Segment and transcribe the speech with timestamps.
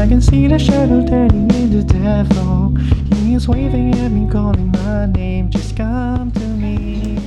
[0.00, 2.74] I can see the shadow turning into devil.
[3.16, 5.50] He's waving at me, calling my name.
[5.50, 7.18] Just come to me.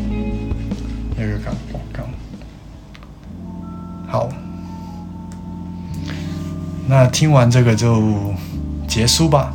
[1.19, 2.03] 有一个广告。
[4.07, 4.27] 好，
[6.87, 8.33] 那听完这个就
[8.87, 9.53] 结束吧。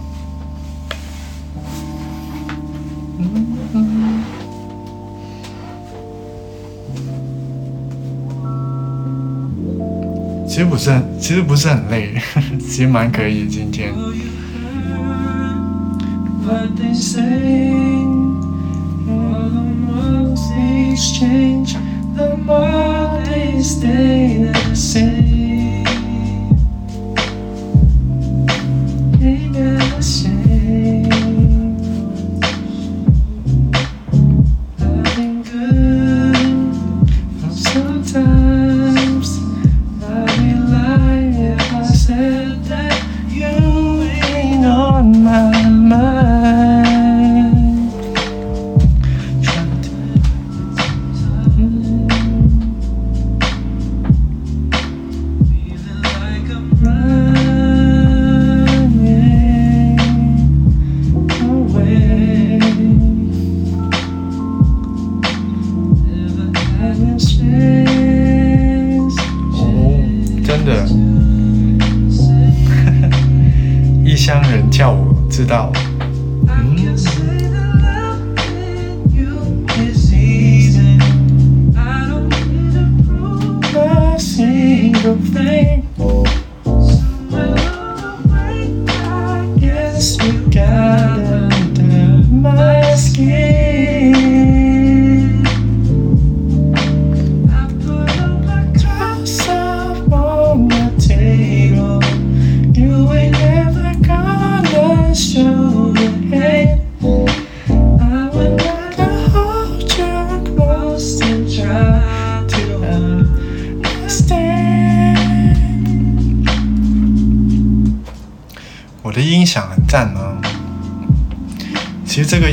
[10.58, 12.20] 其实不是很，其实不是很累，
[12.58, 13.92] 其实蛮可以今天。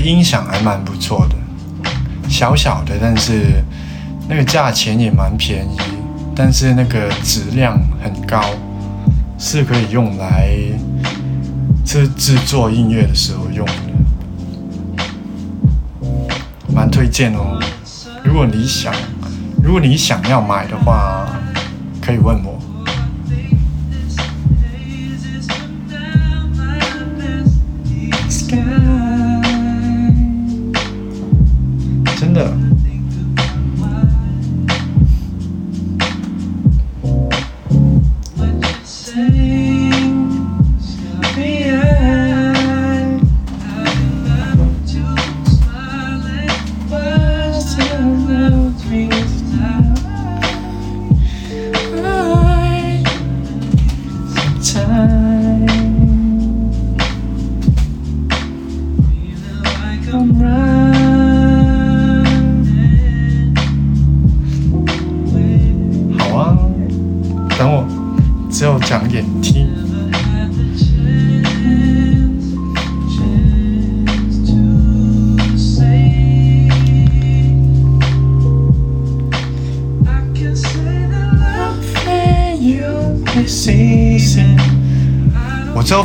[0.06, 1.36] 音响还蛮不错的，
[2.30, 3.64] 小小的，但是
[4.30, 5.78] 那个价钱也蛮便宜，
[6.36, 8.40] 但是那个质量很高，
[9.40, 10.56] 是可以用来
[11.84, 15.04] 制制作音乐的时候用的，
[16.72, 17.60] 蛮推荐哦。
[18.24, 18.94] 如果你想，
[19.64, 21.28] 如果你想要买的话，
[22.00, 22.55] 可以问我。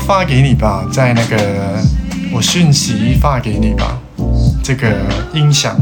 [0.01, 1.79] 发给你吧在那个
[2.33, 3.99] 我讯息发给你吧
[4.63, 4.91] 这个
[5.33, 5.77] 音响。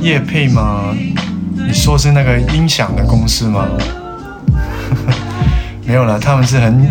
[0.00, 0.94] 叶佩吗？
[1.54, 3.68] 你说是那个音响的公司吗？
[5.94, 6.88] 没有了，他们是很，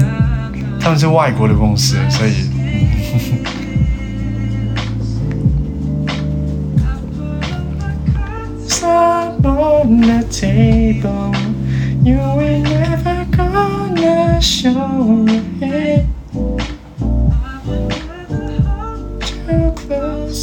[0.79, 2.31] 他们是外国的公司，所以。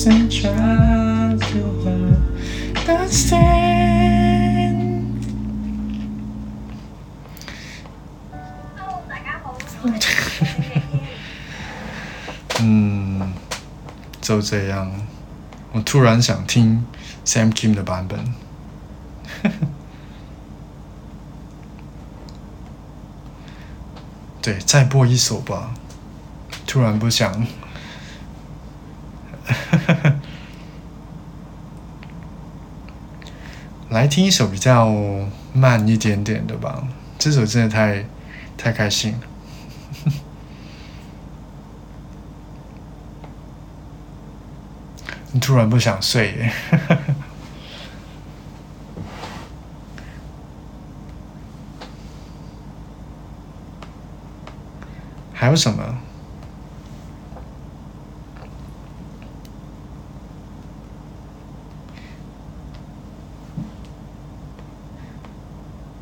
[0.03, 0.80] And try
[14.31, 14.89] 就这样。
[15.73, 16.87] 我突然想听
[17.25, 18.33] Sam Kim 的版本。
[24.41, 25.75] 对，再播一首吧。
[26.65, 27.45] 突然不想。
[33.91, 34.95] 来听一首比较
[35.53, 36.87] 慢一点点的吧。
[37.19, 38.07] 这首真的太
[38.57, 39.19] 太开心了。
[45.41, 46.53] 突然不想睡耶？
[55.33, 55.83] 还有什么？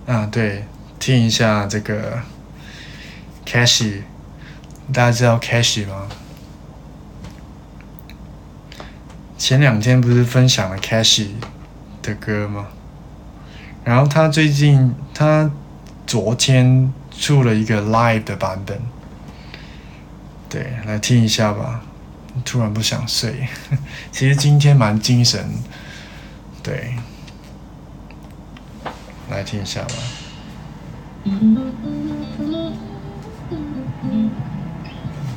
[0.06, 0.64] 啊，对，
[0.99, 2.23] 听一下这个
[3.46, 4.02] c a s h y
[4.93, 6.08] 大家知道 c a s h y 吗？
[9.49, 11.35] 前两天不是分享了 c a s h y
[12.03, 12.67] 的歌吗？
[13.83, 15.50] 然后他最近他
[16.06, 18.79] 昨天出了一个 live 的版本，
[20.50, 21.81] 对，来听一下吧。
[22.45, 23.49] 突然不想睡，
[24.12, 25.43] 其实今天蛮精神，
[26.62, 26.93] 对，
[29.31, 29.95] 来听一下吧。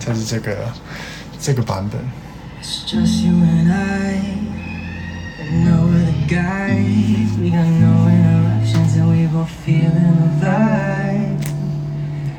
[0.05, 0.67] 它是这个
[1.39, 2.01] 这个版本。
[2.61, 4.21] It's just you and I,
[5.39, 7.35] and no other guys.
[7.39, 11.41] We got no interruptions, and we both feeling vibe.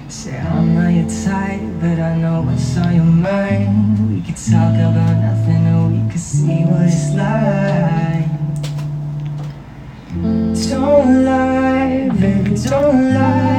[0.09, 4.15] Say I'm not your type, but I know what's on your mind.
[4.15, 8.31] We could talk about nothing, and we could see what it's like.
[10.71, 13.52] Don't lie, baby, don't lie.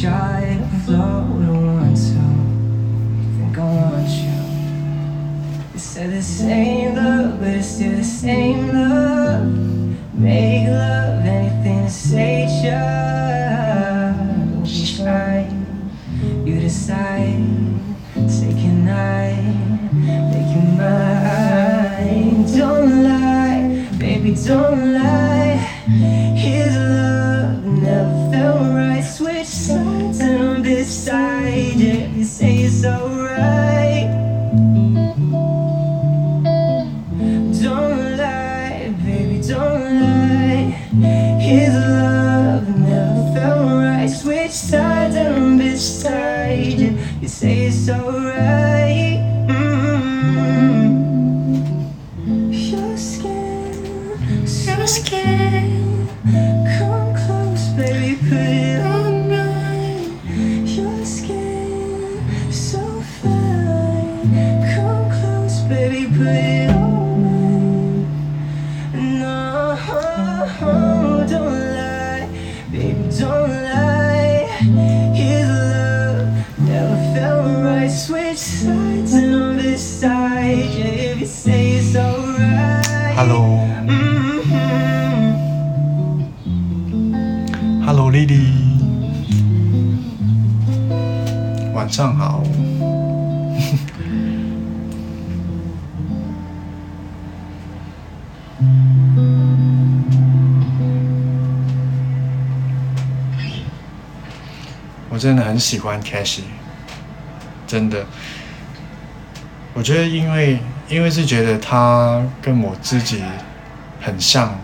[0.00, 2.22] shy, float want to
[3.34, 4.38] Think I want you.
[5.72, 9.44] They said the same love, but it's still the same love.
[10.14, 14.16] Make love anything to say, child.
[14.62, 15.50] We try,
[16.44, 17.42] you decide.
[18.14, 19.42] Take a night,
[20.30, 22.56] make you mind.
[22.56, 25.27] Don't lie, baby, don't lie.
[105.18, 106.44] 我真的很喜欢 c a s h y
[107.66, 108.06] 真的。
[109.74, 113.20] 我觉得，因为因为是觉得他跟我自己
[114.00, 114.56] 很像，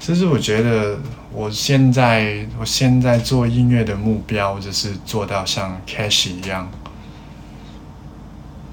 [0.00, 0.98] 其实我觉得
[1.32, 6.68] 我现在我现在做音乐的目标，就是做到像 Cash 一样。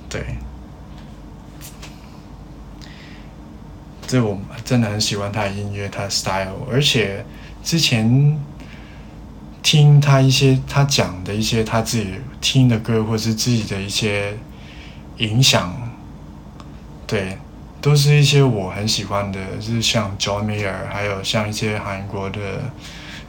[0.10, 0.38] 对，
[4.08, 7.26] 这我真的很喜欢他的音乐，他的 style，而且
[7.64, 8.40] 之前
[9.62, 14.38] 听他一些他讲的一些他自己听的歌，或者是自己的一些
[15.18, 15.76] 影响，
[17.08, 17.38] 对。
[17.82, 22.40] 都是一些我很喜欢的，就是像 John Mayer，还有像一些韩国的，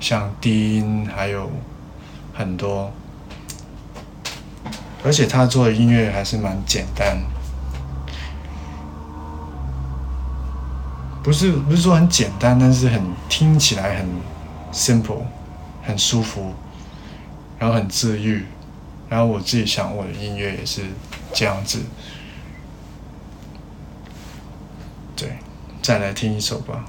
[0.00, 1.52] 像低音，还有
[2.32, 2.90] 很多。
[5.04, 7.18] 而且他做的音乐还是蛮简单，
[11.26, 14.06] 不是不是说很简单，但是很听起来很
[14.72, 15.22] simple，
[15.82, 16.54] 很舒服，
[17.58, 18.44] 然后很治愈。
[19.08, 20.82] 然后我自己想，我的音乐也是
[21.32, 21.80] 这样子。
[25.16, 25.36] 对，
[25.82, 26.84] 再来听一首吧。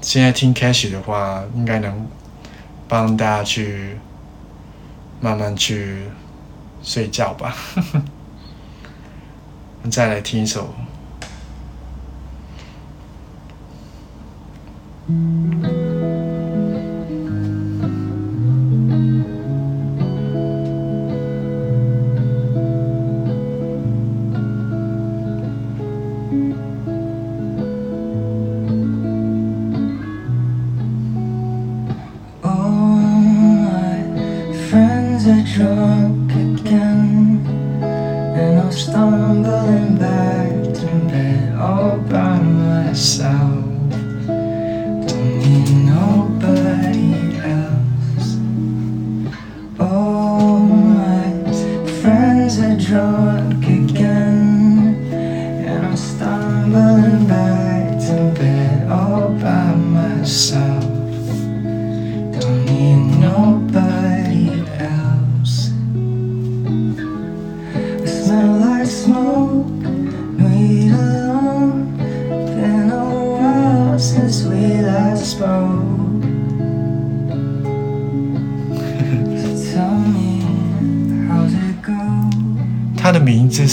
[0.00, 2.06] 现在听 Cash 的话，应该能
[2.86, 3.96] 帮大家去
[5.20, 6.04] 慢慢去
[6.84, 7.56] 睡觉吧。
[9.90, 10.72] 再来听一首。
[15.62, 15.68] 他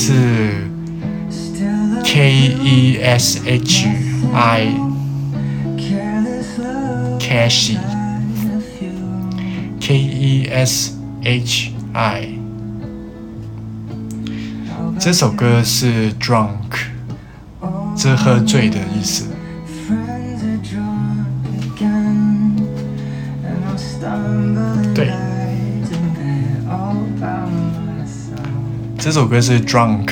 [0.02, 0.70] 是
[2.06, 2.32] K
[2.64, 3.86] E S H
[4.34, 4.74] I
[7.20, 7.78] Cashy
[9.82, 12.30] K E S H I
[14.98, 16.48] 这首歌是 Drunk，
[17.98, 19.29] 这喝醉的意思。
[28.99, 30.11] 这首歌是 Drunk，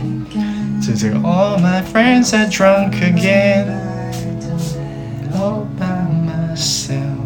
[0.82, 3.66] 是这个 All my friends are drunk again，All
[5.78, 7.18] by myself。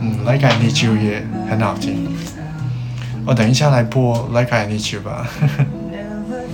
[0.00, 2.08] 嗯，Like I Need You 也很好听。
[3.26, 5.26] 我等一下来播 Like I Need You 吧。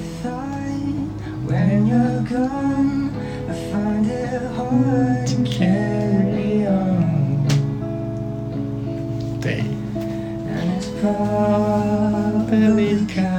[5.25, 7.48] to carry on.
[9.41, 13.34] They and it's probably cause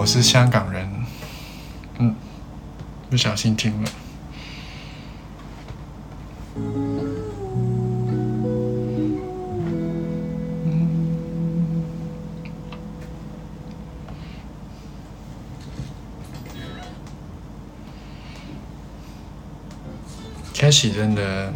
[0.00, 0.90] 我是香港人，
[1.98, 2.16] 嗯，
[3.10, 3.90] 不小心听了。
[20.54, 21.52] 开始真的。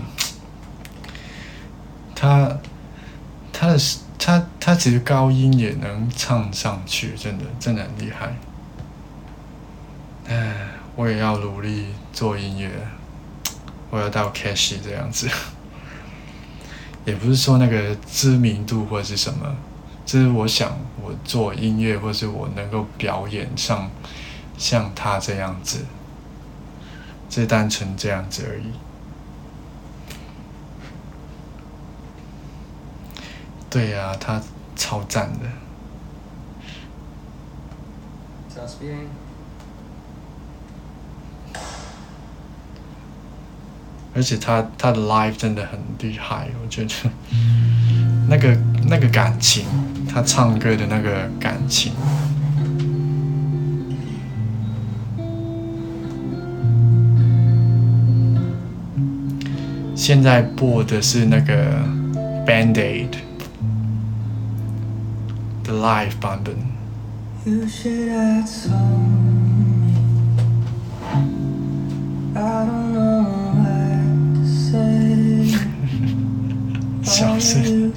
[4.84, 8.36] 其实高音也能唱上去，真的真的很厉害。
[10.28, 12.68] 唉，我也要努力做音乐，
[13.88, 15.26] 我要到 Cash 这样子。
[17.06, 19.56] 也不是说那个知名度或者是什么，
[20.04, 23.90] 就是我想我做音乐，或是我能够表演上
[24.58, 25.78] 像他这样子，
[27.30, 28.64] 就单纯这样子而已。
[33.70, 34.42] 对呀、他
[34.94, 35.46] 超赞的。
[38.54, 39.08] Sounds bien.
[44.14, 46.90] 而且他他的 live 真的很厉害，我觉得
[48.30, 48.56] 那个
[48.88, 49.64] 那个感情，
[50.08, 51.92] 他唱歌的那个感情，
[59.96, 61.72] 现在播的是那个
[62.46, 63.18] Band Aid 的
[65.83, 66.55] live 版本，
[67.45, 69.93] You should have told me.
[72.35, 73.23] I don't know
[73.55, 73.69] what
[74.35, 75.57] to say.
[77.03, 77.91] 笑 死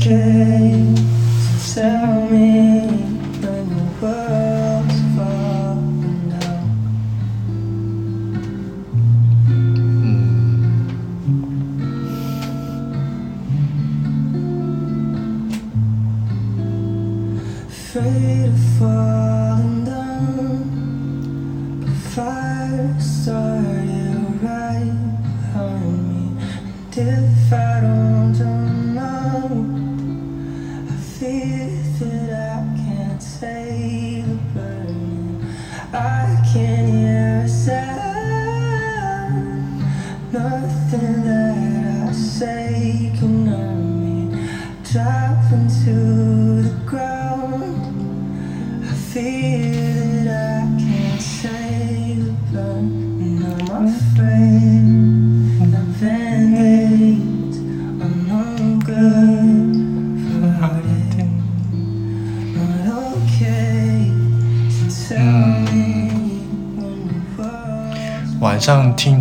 [0.00, 0.94] Okay,
[1.58, 2.79] so tell me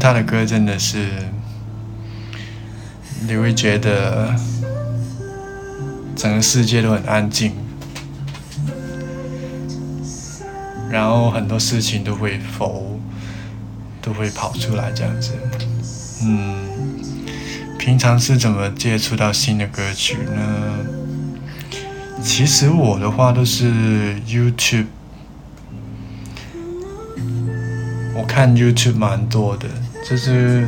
[0.10, 1.06] 他的歌真的是，
[3.28, 4.34] 你会觉得
[6.15, 7.52] 整个世界都很安静，
[10.89, 13.00] 然后很多事情都会浮，
[14.02, 15.34] 都会跑出来这样子。
[16.24, 16.58] 嗯，
[17.78, 20.41] 平常是怎么接触到新的歌曲呢？
[22.24, 23.72] 其实我的话都是
[24.26, 24.88] YouTube。
[28.15, 29.69] 我看 YouTube 蛮多的，
[30.10, 30.67] 就是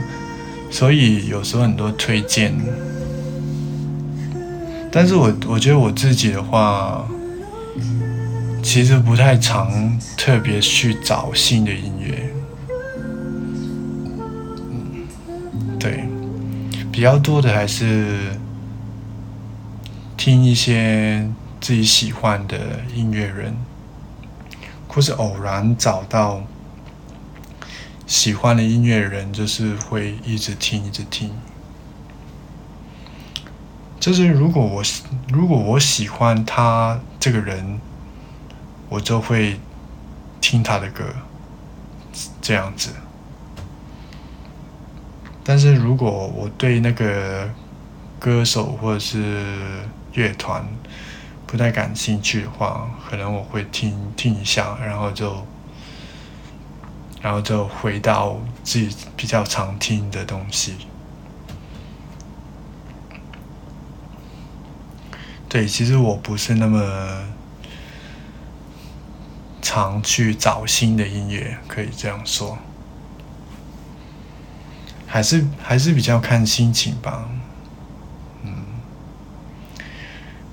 [0.70, 2.54] 所以有时候很多推荐，
[4.92, 7.04] 但是我我觉得我自己的话，
[8.62, 12.30] 其实不太常特别去找新的音乐，
[14.70, 15.08] 嗯，
[15.80, 16.04] 对，
[16.92, 18.38] 比较多的还是
[20.16, 21.28] 听一些
[21.60, 22.58] 自己喜欢的
[22.94, 23.56] 音乐人，
[24.88, 26.44] 或是偶然找到。
[28.12, 31.32] 喜欢的音乐人，就是会一直听，一直听。
[34.02, 37.80] 就是如果我喜如果我喜欢他这个人，
[38.90, 39.58] 我就会
[40.42, 41.06] 听他的歌，
[42.42, 42.90] 这样子。
[45.42, 47.50] 但是如果我对那个
[48.20, 49.46] 歌手或者是
[50.12, 50.68] 乐团
[51.48, 55.48] 不太感兴趣的话，可能我会听听一下，然后就。
[57.22, 60.76] 然后就回到自己比较常听的东西。
[65.48, 67.26] 对，其实我不是那么
[69.62, 72.58] 常去找新的音乐，可以这样说，
[75.06, 77.30] 还是还是比较看心情吧。
[78.44, 78.64] 嗯，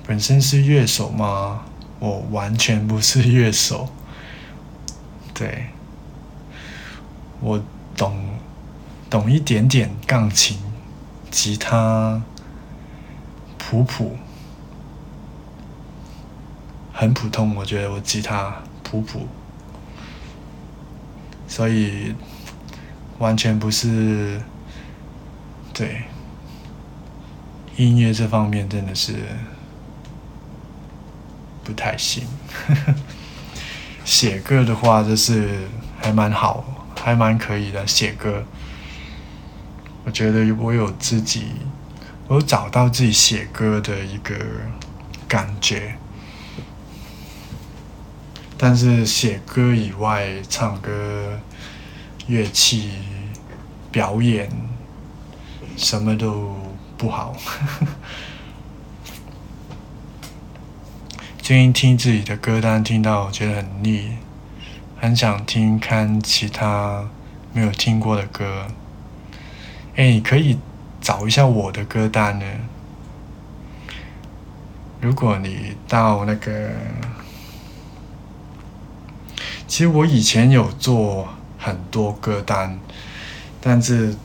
[0.04, 1.62] 本身是乐手嘛，
[2.00, 3.88] 我完全不是乐手。
[5.32, 5.68] 对，
[7.40, 7.62] 我
[7.96, 8.16] 懂
[9.08, 10.58] 懂一点点钢琴、
[11.30, 12.20] 吉他，
[13.56, 14.16] 普普，
[16.92, 17.54] 很普通。
[17.54, 19.26] 我觉得我吉他普普，
[21.46, 22.14] 所以
[23.18, 24.40] 完全不是
[25.72, 26.02] 对
[27.76, 29.14] 音乐这方面真的是
[31.62, 32.24] 不太行。
[34.04, 35.68] 写歌的话，就是
[36.00, 36.64] 还蛮好，
[37.02, 37.86] 还蛮可以的。
[37.86, 38.44] 写歌，
[40.04, 41.44] 我觉得我有自己，
[42.26, 44.34] 我有找到自己写歌的一个
[45.26, 45.96] 感觉。
[48.56, 51.38] 但是写歌以外，唱歌、
[52.26, 52.90] 乐器、
[53.92, 54.50] 表演，
[55.76, 56.56] 什么都
[56.96, 57.36] 不好。
[61.40, 64.18] 最近听自己的歌单，听到我觉得很腻，
[65.00, 67.08] 很想听看其他
[67.52, 68.66] 没有听过的歌。
[69.94, 70.58] 哎，你可以
[71.00, 72.44] 找一下我的歌单呢。
[75.00, 76.70] 如果你到那个，
[79.68, 82.76] 其实我以前有做很多歌单，
[83.60, 84.16] 但是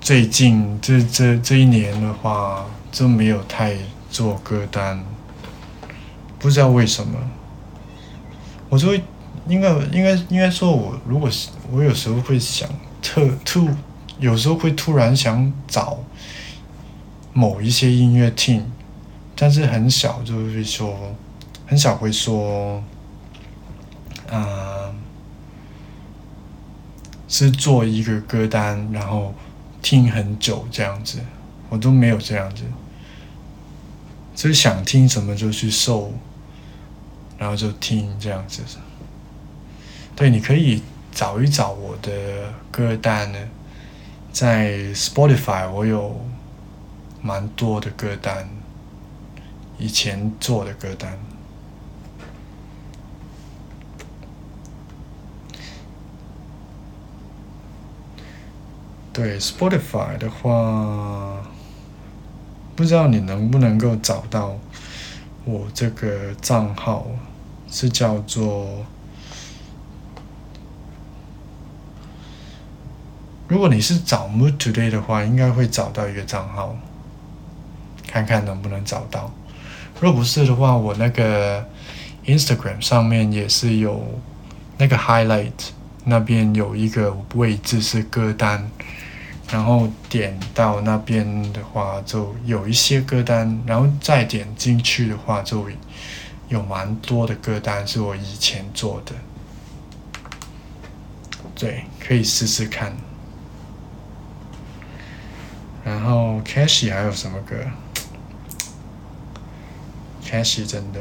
[0.00, 3.76] 最近这这这一年的话，就没有太
[4.10, 5.04] 做歌单。
[6.40, 7.16] 不知道为什么，
[8.72, 9.02] 我就会
[9.46, 12.66] 应该应该应该说，我如果是我有时候会想
[13.02, 13.68] 特突，
[14.18, 15.98] 有时候会突然想找
[17.34, 18.64] 某一些音乐听，
[19.36, 20.96] 但是很少就会说，
[21.66, 22.82] 很少会说，
[24.30, 24.88] 啊，
[27.28, 29.34] 是做一个歌单，然后
[29.82, 31.18] 听很久这样子，
[31.68, 32.62] 我都没有这样子，
[34.34, 36.10] 就是想听什么就去搜。
[37.42, 38.62] 然后就听这样子，
[40.14, 42.12] 对，你可以找一找我的
[42.70, 43.38] 歌单呢，
[44.32, 46.24] 在 Spotify 我有
[47.20, 48.48] 蛮多的歌单，
[49.76, 51.18] 以前做的歌单。
[59.12, 61.42] 对 Spotify 的话，
[62.76, 64.56] 不知道你能不能够找到
[65.44, 67.08] 我这个账号。
[67.72, 68.84] 是叫做，
[73.48, 76.76] 如果你是找 Mood Today 的话，应该会找到一个账号，
[78.06, 79.32] 看看能不能找到。
[79.98, 81.66] 若不是的话，我那个
[82.26, 84.20] Instagram 上面也是有
[84.76, 85.52] 那个 Highlight
[86.04, 88.70] 那边有一个位置是歌单，
[89.50, 95.66] 然后点到那边的话，就有一些歌单，然后再点进去的话就。
[96.52, 99.14] 有蛮多的歌单是我以前做的，
[101.54, 102.94] 对，可以试试看。
[105.82, 107.56] 然后 Cashy 还有什么歌
[110.22, 111.00] ？Cashy 真的，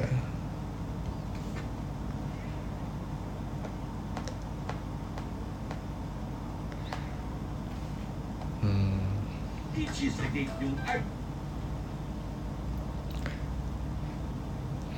[8.61, 8.99] 嗯。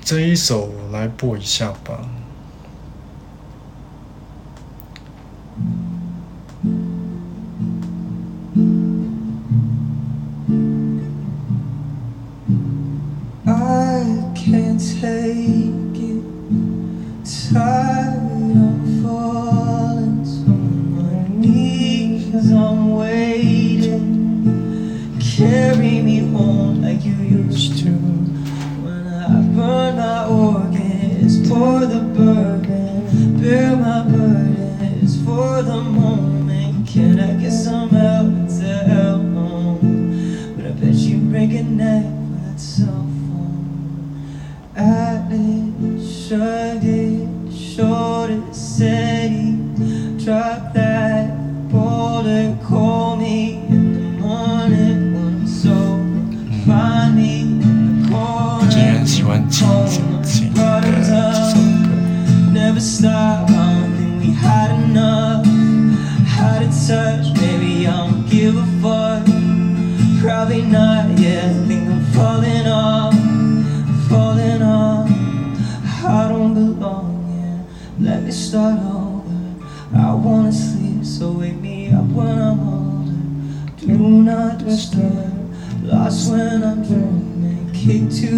[0.03, 2.05] 这一首来播一下吧。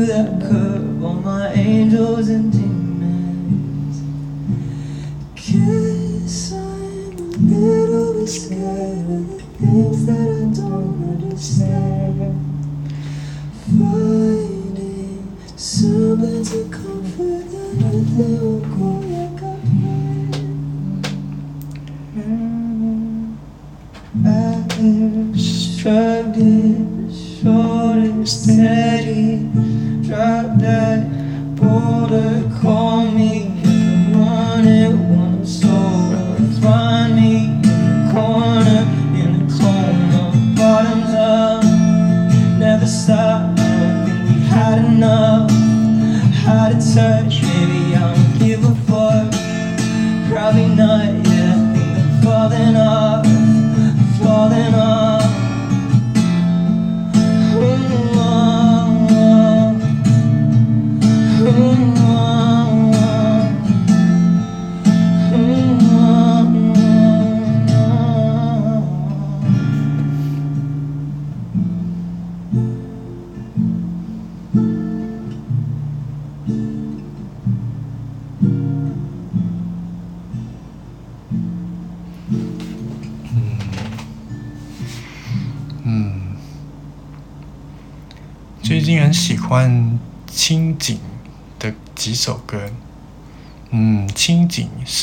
[0.06, 0.65] that could.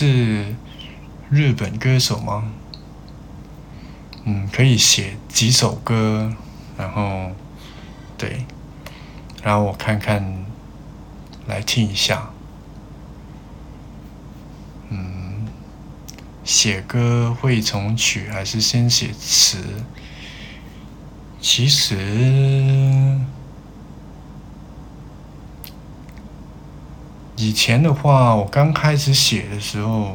[0.03, 0.57] 是
[1.31, 2.51] 日本歌手吗？
[4.25, 6.35] 嗯，可以写几首歌，
[6.77, 7.31] 然后
[8.19, 8.45] 对，
[9.45, 10.45] 然后我看看，
[11.47, 12.31] 来听一下。
[14.89, 15.47] 嗯，
[16.43, 19.59] 写歌会从曲还是先写词？
[21.41, 23.21] 其实
[27.43, 30.15] 以前的话，我刚开始写的时候，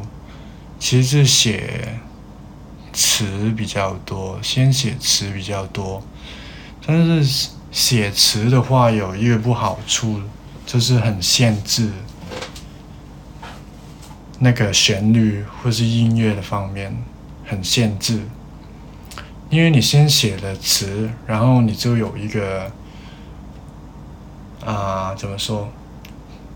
[0.78, 1.98] 其实是写
[2.90, 6.02] 词比较多，先写词比较多。
[6.86, 10.22] 但是写词的话，有一个不好处，
[10.64, 11.90] 就是很限制
[14.38, 16.96] 那个旋律或是音乐的方面，
[17.44, 18.22] 很限制。
[19.50, 22.72] 因为你先写了词，然后你就有一个
[24.64, 25.68] 啊、怎么说？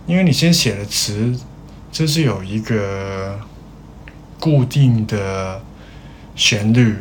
[0.07, 1.39] 因为你先写了词，
[1.91, 3.39] 就是有一个
[4.41, 5.63] 固定的
[6.35, 6.97] 旋律，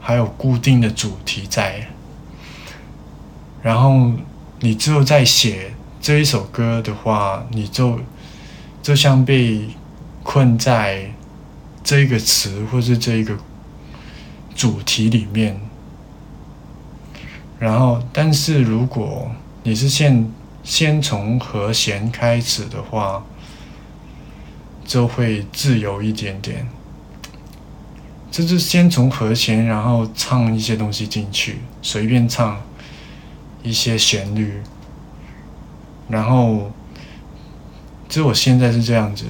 [0.00, 1.88] 还有固定的主题在，
[3.62, 4.12] 然后
[4.60, 8.00] 你之后再写这一首歌的话，你就
[8.82, 9.68] 就像被
[10.22, 11.12] 困在
[11.84, 13.36] 这一个词或是这一个
[14.54, 15.60] 主题里面。
[17.58, 19.30] 然后，但是如果
[19.64, 20.32] 你是现
[20.68, 23.24] 先从和弦开始的话，
[24.84, 26.68] 就会自由一点点。
[28.30, 32.60] 就是先从和弦，然后唱一些东西进去，随便唱
[33.62, 34.60] 一些旋律，
[36.06, 36.70] 然后，
[38.06, 39.24] 就我现在是这样子，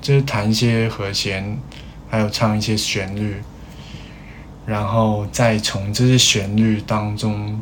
[0.00, 1.58] 就是弹一些和弦，
[2.08, 3.42] 还有唱一些旋律，
[4.64, 7.60] 然后再从这些旋律当中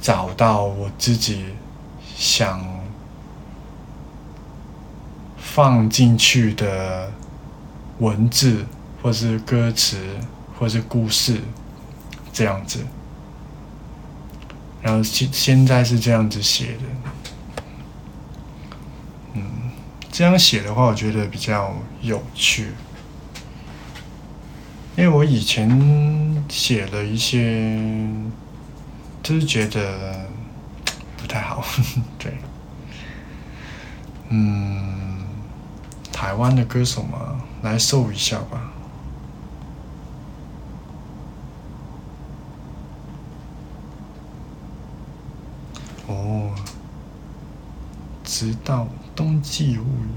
[0.00, 1.46] 找到我自己
[2.16, 2.64] 想
[5.36, 7.12] 放进去的
[7.98, 8.64] 文字，
[9.02, 9.98] 或是歌词，
[10.58, 11.40] 或是故事，
[12.32, 12.86] 这样子。
[14.80, 16.82] 然后现现在是这样子写的，
[19.34, 19.42] 嗯，
[20.12, 22.68] 这样写的话，我觉得比较有趣。
[24.96, 28.08] 因为我以前写了一些，
[29.28, 30.26] 就是觉得
[31.20, 31.62] 不太好，
[32.18, 32.38] 对，
[34.30, 35.18] 嗯，
[36.10, 38.72] 台湾的歌手嘛，来搜一下吧。
[46.06, 46.54] 哦，
[48.24, 50.08] 直到冬季物语，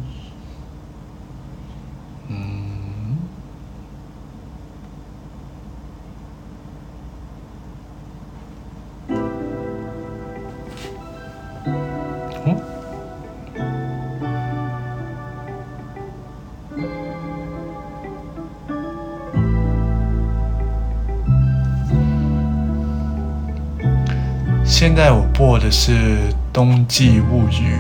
[2.30, 2.61] 嗯。
[25.62, 25.92] 的是
[26.52, 27.76] 《冬季物语》。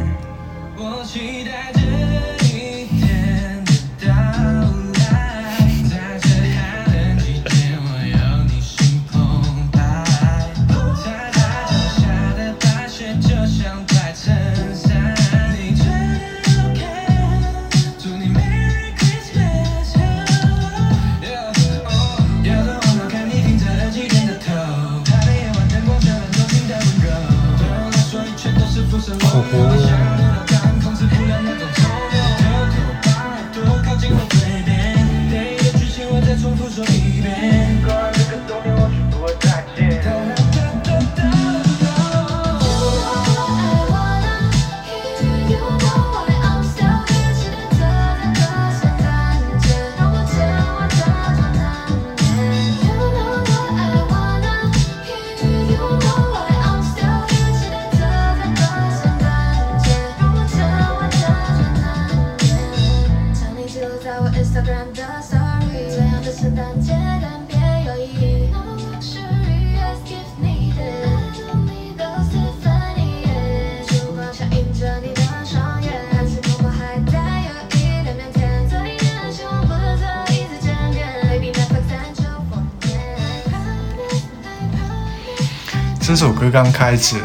[86.22, 87.16] 这首歌刚开始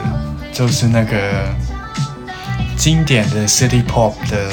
[0.54, 1.54] 就是那个
[2.78, 4.50] 经典的 City Pop 的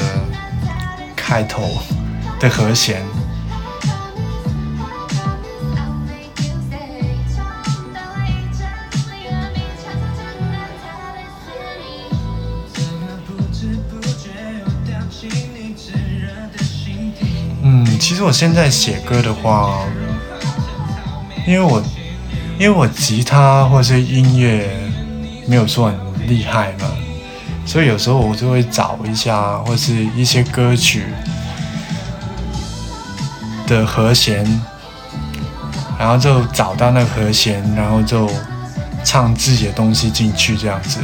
[1.16, 1.62] 开头
[2.38, 3.02] 的和弦。
[17.62, 19.86] 嗯，其实我现在写歌的话，
[21.46, 21.82] 因为我
[22.58, 24.70] 因为我吉他或是音乐
[25.46, 26.86] 没有说很厉害嘛，
[27.66, 31.04] 所以有时候我就会找一下或是一些歌曲
[33.66, 34.44] 的和弦，
[35.98, 38.30] 然后就找到那个和弦，然后就
[39.04, 41.00] 唱自己的东西进去这样子。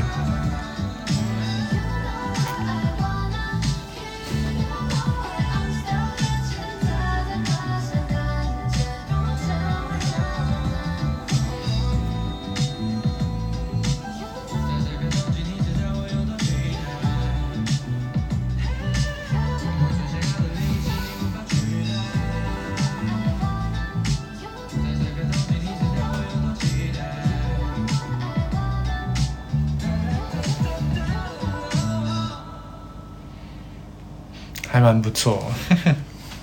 [34.90, 35.48] 蛮不错。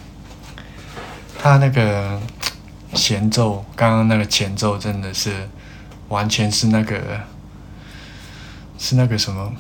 [1.38, 2.18] 他那个
[2.94, 5.50] 前奏，刚刚那个前奏真的是
[6.08, 7.20] 完全是那个
[8.80, 9.54] 是那个什么，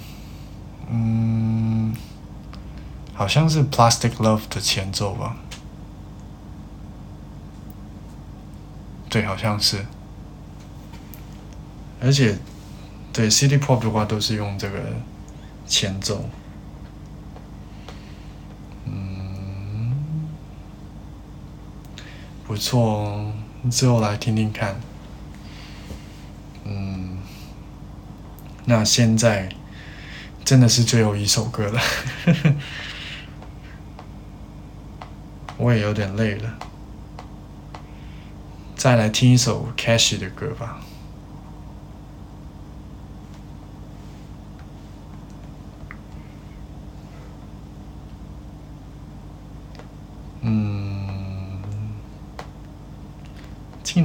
[0.90, 1.94] 嗯，
[3.14, 5.36] 好像是 Plastic Love 的前奏吧？
[9.10, 9.86] 对，好像是。
[12.02, 12.38] 而且，
[13.12, 14.80] 对 City Pop 的话都是用这个
[15.68, 16.30] 前奏。
[22.48, 23.34] 不错哦，
[23.70, 24.80] 最后来听听看。
[26.64, 27.18] 嗯，
[28.64, 29.50] 那现在
[30.46, 31.82] 真的是最后一首歌了，
[35.58, 36.58] 我也有点累了，
[38.78, 40.80] 再来听一首 Cash 的歌吧。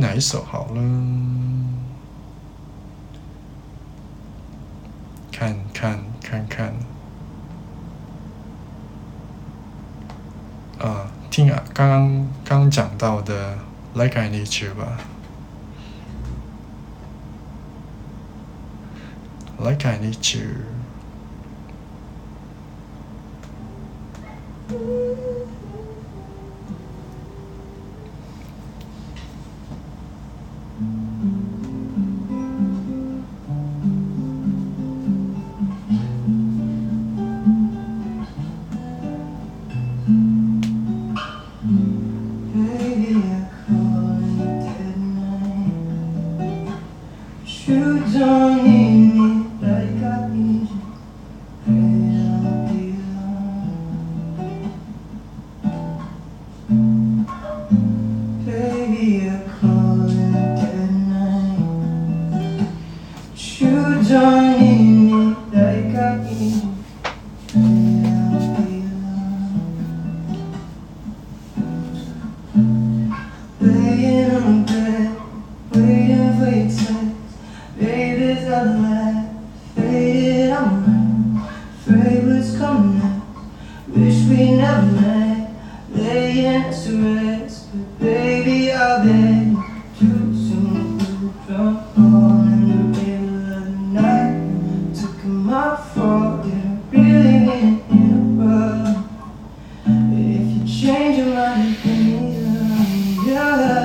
[0.03, 0.83] 哪一首好了？
[5.31, 6.75] 看看看看，
[10.81, 13.57] 啊，听啊，刚刚刚讲到的
[13.95, 14.99] 《Like I Need You》吧，
[19.65, 20.49] 《Like I Need You》。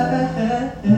[0.09, 0.96] Yeah.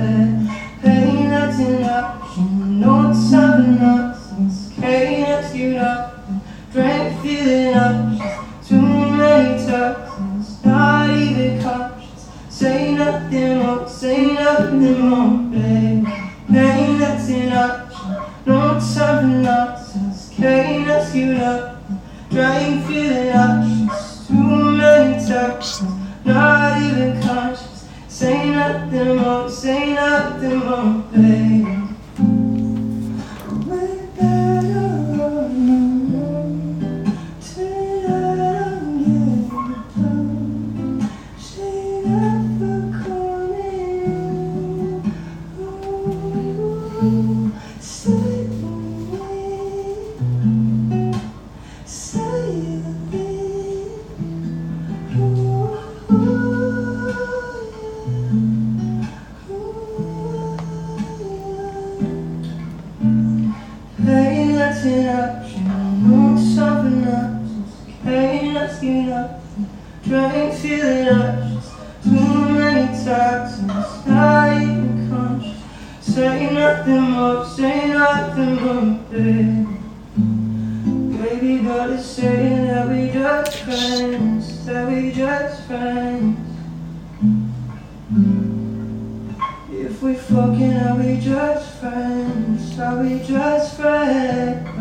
[76.70, 79.66] Nothing more, say nothing more, baby.
[81.18, 86.38] Baby, but saying that we just friends, that we just friends.
[89.72, 92.80] If we fucking are we just friends?
[92.80, 94.79] Are we just friends?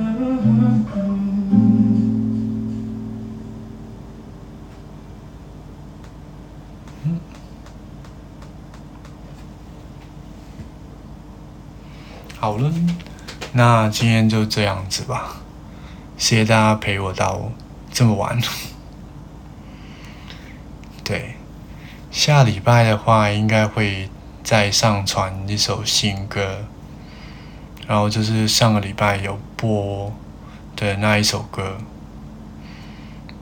[12.41, 12.73] 好了，
[13.53, 15.39] 那今天就这样子吧，
[16.17, 17.51] 谢谢大家陪我到
[17.93, 18.41] 这么晚。
[21.03, 21.35] 对，
[22.13, 24.09] 下礼拜的话应该会
[24.45, 26.59] 再上传一首新歌，
[27.89, 30.13] 然后就是上个礼拜有播
[30.77, 31.79] 的那一首歌，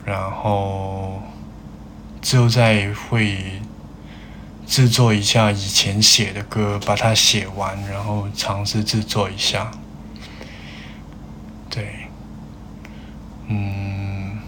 [0.06, 1.20] 然后
[2.22, 3.60] 之后再会
[4.66, 9.70] 制作一下以前写的歌，把它写完，然后尝试制作一下。
[11.70, 12.08] 对，
[13.48, 14.38] 嗯，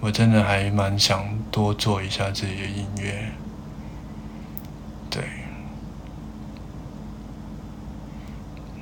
[0.00, 3.32] 我真的还蛮想多做一下自己的音乐。
[5.08, 5.22] 对，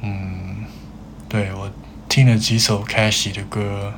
[0.02, 0.64] 嗯，
[1.28, 1.70] 对我
[2.08, 3.92] 听了几首 Cash 的歌，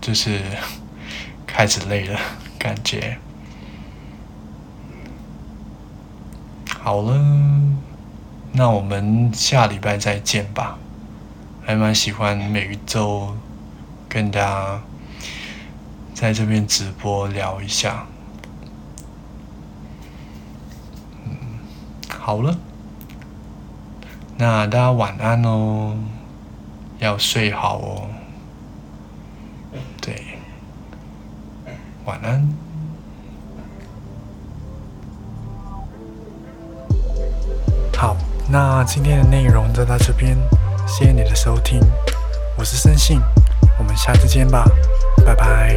[0.00, 0.40] 就是
[1.46, 2.18] 开始累了，
[2.58, 3.18] 感觉。
[6.84, 7.16] 好了，
[8.50, 10.76] 那我们下礼拜再见吧。
[11.64, 13.36] 还蛮喜欢每一周
[14.08, 14.82] 跟大家
[16.12, 18.04] 在这边直播聊一下。
[21.24, 21.36] 嗯，
[22.18, 22.58] 好了，
[24.36, 25.96] 那大家晚安哦，
[26.98, 28.08] 要睡好哦。
[30.00, 30.20] 对，
[32.04, 32.71] 晚安。
[38.52, 40.36] 那今天的内容就到这边，
[40.86, 41.80] 谢谢你的收听，
[42.58, 43.18] 我是森信，
[43.78, 44.62] 我们下次见吧，
[45.24, 45.74] 拜拜。